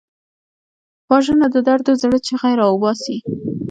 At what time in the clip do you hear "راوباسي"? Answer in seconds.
2.61-3.17